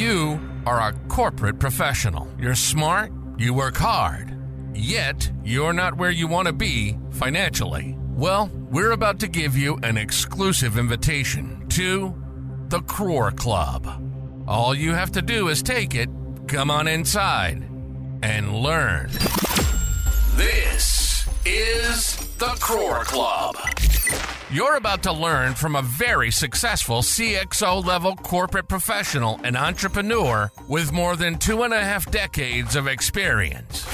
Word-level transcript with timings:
You 0.00 0.40
are 0.64 0.80
a 0.80 0.94
corporate 1.08 1.58
professional. 1.58 2.26
You're 2.38 2.54
smart, 2.54 3.12
you 3.36 3.52
work 3.52 3.76
hard, 3.76 4.34
yet 4.74 5.30
you're 5.44 5.74
not 5.74 5.98
where 5.98 6.10
you 6.10 6.26
want 6.26 6.46
to 6.46 6.54
be 6.54 6.96
financially. 7.10 7.98
Well, 8.08 8.50
we're 8.70 8.92
about 8.92 9.20
to 9.20 9.28
give 9.28 9.58
you 9.58 9.78
an 9.82 9.98
exclusive 9.98 10.78
invitation 10.78 11.68
to 11.68 12.14
the 12.68 12.80
Crore 12.80 13.32
Club. 13.32 13.86
All 14.48 14.74
you 14.74 14.94
have 14.94 15.12
to 15.12 15.20
do 15.20 15.48
is 15.48 15.62
take 15.62 15.94
it, 15.94 16.08
come 16.48 16.70
on 16.70 16.88
inside, 16.88 17.62
and 18.22 18.56
learn. 18.56 19.10
This 20.34 21.28
is 21.44 22.16
the 22.38 22.56
Crore 22.58 23.04
Club. 23.04 23.54
You're 24.52 24.74
about 24.74 25.04
to 25.04 25.12
learn 25.12 25.54
from 25.54 25.76
a 25.76 25.82
very 25.82 26.32
successful 26.32 27.02
CXO 27.02 27.84
level 27.84 28.16
corporate 28.16 28.66
professional 28.66 29.38
and 29.44 29.56
entrepreneur 29.56 30.50
with 30.66 30.90
more 30.90 31.14
than 31.14 31.38
two 31.38 31.62
and 31.62 31.72
a 31.72 31.78
half 31.78 32.10
decades 32.10 32.74
of 32.74 32.88
experience. 32.88 33.86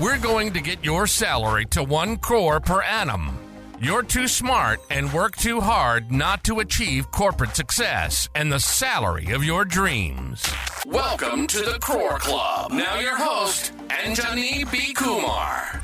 We're 0.00 0.18
going 0.18 0.54
to 0.54 0.60
get 0.60 0.84
your 0.84 1.06
salary 1.06 1.66
to 1.66 1.84
one 1.84 2.16
crore 2.16 2.58
per 2.58 2.82
annum. 2.82 3.38
You're 3.80 4.02
too 4.02 4.26
smart 4.26 4.80
and 4.90 5.12
work 5.12 5.36
too 5.36 5.60
hard 5.60 6.10
not 6.10 6.42
to 6.44 6.58
achieve 6.58 7.12
corporate 7.12 7.54
success 7.54 8.28
and 8.34 8.52
the 8.52 8.58
salary 8.58 9.30
of 9.30 9.44
your 9.44 9.64
dreams. 9.64 10.44
Welcome 10.84 11.46
to 11.46 11.58
the 11.58 11.78
Crore 11.80 12.18
Club. 12.18 12.72
Now 12.72 12.98
your 12.98 13.16
host, 13.16 13.72
Anjani 13.86 14.68
B. 14.72 14.92
Kumar. 14.94 15.80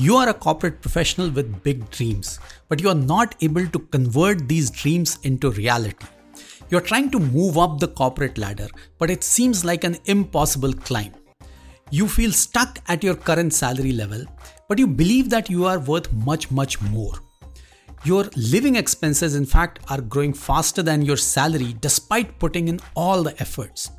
You 0.00 0.16
are 0.16 0.30
a 0.30 0.32
corporate 0.32 0.80
professional 0.80 1.28
with 1.28 1.62
big 1.62 1.90
dreams, 1.90 2.40
but 2.70 2.80
you 2.80 2.88
are 2.88 2.94
not 2.94 3.34
able 3.42 3.66
to 3.66 3.78
convert 3.78 4.48
these 4.48 4.70
dreams 4.70 5.18
into 5.24 5.50
reality. 5.50 6.06
You're 6.70 6.80
trying 6.80 7.10
to 7.10 7.18
move 7.18 7.58
up 7.58 7.78
the 7.78 7.88
corporate 7.88 8.38
ladder, 8.38 8.68
but 8.96 9.10
it 9.10 9.22
seems 9.22 9.62
like 9.62 9.84
an 9.84 9.98
impossible 10.06 10.72
climb. 10.72 11.12
You 11.90 12.08
feel 12.08 12.32
stuck 12.32 12.78
at 12.88 13.04
your 13.04 13.14
current 13.14 13.52
salary 13.52 13.92
level, 13.92 14.24
but 14.70 14.78
you 14.78 14.86
believe 14.86 15.28
that 15.28 15.50
you 15.50 15.66
are 15.66 15.78
worth 15.78 16.10
much, 16.14 16.50
much 16.50 16.80
more. 16.80 17.16
Your 18.02 18.24
living 18.36 18.76
expenses, 18.76 19.34
in 19.34 19.44
fact, 19.44 19.80
are 19.90 20.00
growing 20.00 20.32
faster 20.32 20.82
than 20.82 21.02
your 21.02 21.18
salary 21.18 21.76
despite 21.78 22.38
putting 22.38 22.68
in 22.68 22.80
all 22.96 23.22
the 23.22 23.38
efforts. 23.38 23.90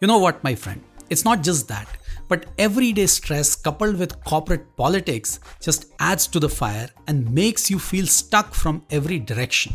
You 0.00 0.08
know 0.08 0.20
what, 0.20 0.42
my 0.42 0.54
friend? 0.54 0.82
It's 1.10 1.26
not 1.26 1.42
just 1.42 1.68
that. 1.68 1.86
But 2.28 2.46
everyday 2.58 3.06
stress 3.06 3.54
coupled 3.54 3.98
with 3.98 4.24
corporate 4.24 4.76
politics 4.76 5.40
just 5.60 5.92
adds 5.98 6.26
to 6.28 6.40
the 6.40 6.48
fire 6.48 6.88
and 7.06 7.30
makes 7.32 7.70
you 7.70 7.78
feel 7.78 8.06
stuck 8.06 8.54
from 8.54 8.82
every 8.90 9.18
direction. 9.18 9.74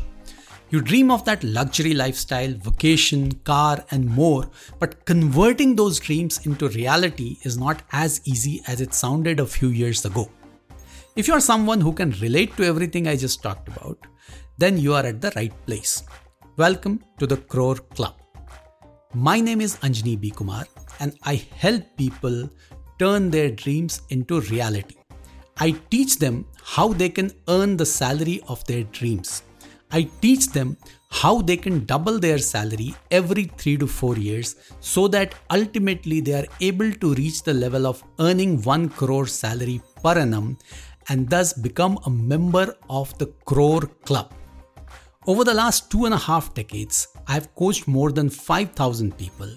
You 0.72 0.82
dream 0.82 1.10
of 1.10 1.26
that 1.26 1.44
luxury 1.44 1.94
lifestyle, 1.96 2.54
vacation, 2.54 3.32
car, 3.44 3.84
and 3.90 4.06
more, 4.06 4.50
but 4.78 5.04
converting 5.06 5.76
those 5.76 6.00
dreams 6.00 6.46
into 6.46 6.70
reality 6.70 7.38
is 7.44 7.58
not 7.58 7.82
as 7.92 8.22
easy 8.26 8.62
as 8.68 8.80
it 8.80 8.94
sounded 8.94 9.40
a 9.40 9.48
few 9.48 9.70
years 9.70 10.06
ago. 10.06 10.30
If 11.16 11.28
you 11.28 11.34
are 11.34 11.42
someone 11.42 11.82
who 11.82 11.92
can 11.92 12.12
relate 12.22 12.56
to 12.58 12.64
everything 12.66 13.08
I 13.08 13.16
just 13.16 13.42
talked 13.42 13.68
about, 13.68 13.98
then 14.60 14.78
you 14.78 14.94
are 14.94 15.06
at 15.06 15.22
the 15.22 15.34
right 15.36 15.54
place. 15.66 16.04
Welcome 16.58 17.04
to 17.18 17.26
the 17.26 17.38
Crore 17.38 17.76
Club. 17.96 18.14
My 19.16 19.40
name 19.40 19.62
is 19.62 19.78
Anjani 19.78 20.20
B. 20.20 20.30
Kumar, 20.30 20.66
and 21.00 21.18
I 21.24 21.36
help 21.58 21.84
people 21.98 22.50
turn 22.98 23.30
their 23.30 23.50
dreams 23.50 24.02
into 24.10 24.42
reality. 24.42 24.96
I 25.58 25.72
teach 25.90 26.18
them 26.20 26.46
how 26.64 26.94
they 26.94 27.10
can 27.10 27.32
earn 27.48 27.78
the 27.78 27.86
salary 27.86 28.42
of 28.48 28.64
their 28.66 28.84
dreams. 28.84 29.44
I 29.92 30.08
teach 30.22 30.50
them 30.50 30.78
how 31.10 31.42
they 31.42 31.58
can 31.58 31.86
double 31.86 32.20
their 32.20 32.38
salary 32.38 32.96
every 33.10 33.46
3 33.46 33.78
to 33.78 33.88
4 33.88 34.18
years 34.18 34.56
so 34.80 35.08
that 35.08 35.34
ultimately 35.50 36.22
they 36.22 36.34
are 36.34 36.46
able 36.62 36.92
to 36.92 37.14
reach 37.16 37.42
the 37.44 37.54
level 37.54 37.88
of 37.88 38.04
earning 38.20 38.62
1 38.62 38.90
crore 38.90 39.26
salary 39.28 39.82
per 40.04 40.18
annum 40.20 40.58
and 41.10 41.30
thus 41.30 41.54
become 41.54 41.98
a 42.06 42.10
member 42.10 42.76
of 42.90 43.18
the 43.18 43.26
Crore 43.46 43.88
Club. 44.06 44.32
Over 45.28 45.44
the 45.44 45.54
last 45.54 45.92
two 45.92 46.06
and 46.06 46.14
a 46.14 46.18
half 46.18 46.54
decades, 46.54 47.10
I've 47.28 47.54
coached 47.56 47.90
more 47.90 48.10
than 48.10 48.30
5,000 48.30 49.18
people 49.18 49.50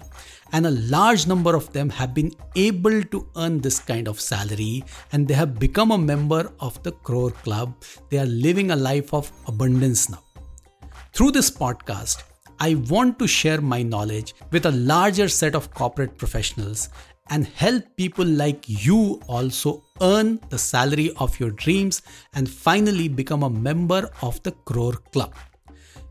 and 0.51 0.65
a 0.65 0.71
large 0.71 1.25
number 1.25 1.55
of 1.55 1.71
them 1.71 1.89
have 1.89 2.13
been 2.13 2.33
able 2.55 3.01
to 3.01 3.25
earn 3.37 3.59
this 3.59 3.79
kind 3.79 4.09
of 4.09 4.19
salary 4.19 4.83
and 5.13 5.25
they 5.25 5.33
have 5.33 5.57
become 5.57 5.91
a 5.91 5.97
member 5.97 6.51
of 6.59 6.83
the 6.83 6.91
Crore 6.91 7.31
Club. 7.31 7.73
They 8.09 8.19
are 8.19 8.25
living 8.25 8.71
a 8.71 8.75
life 8.75 9.13
of 9.13 9.31
abundance 9.47 10.09
now. 10.09 10.21
Through 11.13 11.31
this 11.31 11.49
podcast, 11.49 12.23
I 12.59 12.75
want 12.75 13.17
to 13.19 13.27
share 13.27 13.61
my 13.61 13.83
knowledge 13.83 14.35
with 14.51 14.65
a 14.65 14.71
larger 14.71 15.29
set 15.29 15.55
of 15.55 15.73
corporate 15.73 16.17
professionals 16.17 16.89
and 17.29 17.47
help 17.47 17.85
people 17.95 18.25
like 18.25 18.65
you 18.67 19.21
also 19.27 19.81
earn 20.01 20.41
the 20.49 20.57
salary 20.57 21.13
of 21.17 21.39
your 21.39 21.51
dreams 21.51 22.01
and 22.33 22.49
finally 22.49 23.07
become 23.07 23.43
a 23.43 23.49
member 23.49 24.09
of 24.21 24.43
the 24.43 24.51
Crore 24.51 24.97
Club. 25.13 25.33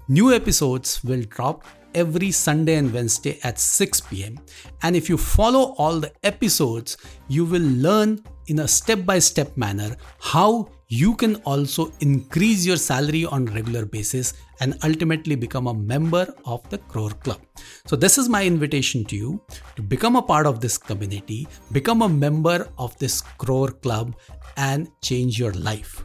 New 0.08 0.32
episodes 0.32 1.02
will 1.04 1.22
drop 1.22 1.64
every 1.94 2.32
Sunday 2.32 2.74
and 2.74 2.92
Wednesday 2.92 3.38
at 3.44 3.60
6 3.60 4.00
pm. 4.00 4.36
And 4.82 4.96
if 4.96 5.08
you 5.08 5.16
follow 5.16 5.74
all 5.78 6.00
the 6.00 6.12
episodes, 6.24 6.96
you 7.28 7.44
will 7.44 7.62
learn 7.62 8.24
in 8.48 8.58
a 8.60 8.68
step 8.68 9.04
by 9.04 9.20
step 9.20 9.56
manner 9.56 9.96
how 10.18 10.68
you 10.88 11.14
can 11.14 11.36
also 11.44 11.92
increase 12.00 12.66
your 12.66 12.76
salary 12.76 13.24
on 13.24 13.46
regular 13.46 13.86
basis 13.86 14.34
and 14.60 14.76
ultimately 14.82 15.36
become 15.36 15.68
a 15.68 15.74
member 15.74 16.34
of 16.46 16.69
the 16.69 16.78
Crore 16.78 17.10
Club. 17.10 17.40
So 17.86 17.94
this 17.94 18.19
is 18.19 18.28
my 18.28 18.44
invitation 18.44 19.04
to 19.04 19.16
you 19.16 19.40
to 19.76 19.82
become 19.82 20.16
a 20.16 20.22
part 20.22 20.46
of 20.46 20.60
this 20.60 20.76
community, 20.76 21.46
become 21.70 22.02
a 22.02 22.08
member 22.08 22.69
of 22.76 22.98
this 22.98 23.22
Crore 23.22 23.70
Club 23.70 24.16
and 24.56 24.90
change 25.00 25.38
your 25.38 25.52
life. 25.52 26.04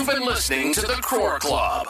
You've 0.00 0.08
been 0.08 0.24
listening 0.24 0.72
to 0.72 0.80
the 0.80 0.98
Crore 1.02 1.38
Club. 1.38 1.86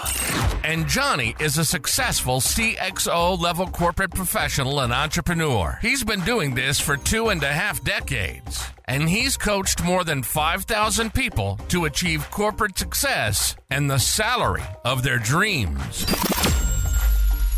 Anjani 0.65 1.41
is 1.41 1.59
a 1.59 1.65
successful 1.65 2.41
CXO 2.41 3.41
level 3.41 3.69
corporate 3.69 4.10
professional 4.10 4.81
and 4.81 4.93
entrepreneur. 4.93 5.78
He's 5.81 6.03
been 6.03 6.22
doing 6.22 6.56
this 6.56 6.81
for 6.81 6.97
two 6.97 7.28
and 7.28 7.41
a 7.44 7.53
half 7.53 7.84
decades. 7.84 8.66
And 8.87 9.09
he's 9.09 9.37
coached 9.37 9.84
more 9.84 10.03
than 10.03 10.25
5,000 10.25 11.15
people 11.15 11.60
to 11.69 11.84
achieve 11.84 12.28
corporate 12.32 12.76
success 12.76 13.54
and 13.71 13.88
the 13.88 13.98
salary 13.98 14.65
of 14.84 15.04
their 15.04 15.21
dreams. 15.21 16.04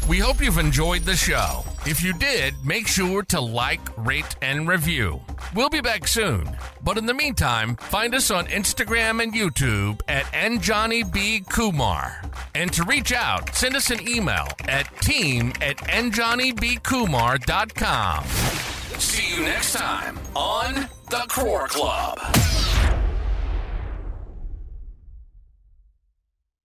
We 0.07 0.19
hope 0.19 0.43
you've 0.43 0.59
enjoyed 0.59 1.05
the 1.05 1.17
show. 1.17 1.65
If 1.85 2.01
you 2.01 2.13
did, 2.13 2.55
make 2.65 2.87
sure 2.87 3.25
to 3.25 3.41
like, 3.41 3.81
rate, 3.97 4.37
and 4.41 4.69
review. 4.69 5.21
We'll 5.53 5.69
be 5.69 5.81
back 5.81 6.07
soon. 6.07 6.57
But 6.85 6.97
in 6.97 7.07
the 7.07 7.15
meantime, 7.15 7.75
find 7.75 8.15
us 8.15 8.31
on 8.31 8.47
Instagram 8.47 9.21
and 9.21 9.35
YouTube 9.35 10.01
at 10.07 10.23
anjanib 10.27 11.49
kumar. 11.49 12.23
And 12.55 12.73
to 12.75 12.85
reach 12.85 13.13
out, 13.13 13.53
send 13.57 13.75
us 13.75 13.91
an 13.91 14.09
email 14.09 14.47
at 14.69 14.85
team 15.01 15.53
at 15.61 15.79
anjaniBkumar.com. 15.79 18.25
See 18.99 19.37
you 19.37 19.43
next 19.43 19.73
time 19.73 20.21
on 20.37 20.89
The 21.11 21.25
Crore 21.29 21.67
Club. 21.67 22.21